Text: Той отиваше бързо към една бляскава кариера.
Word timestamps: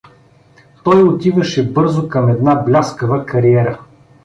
Той 0.83 1.03
отиваше 1.03 1.71
бързо 1.73 2.09
към 2.09 2.29
една 2.29 2.55
бляскава 2.55 3.25
кариера. 3.25 3.79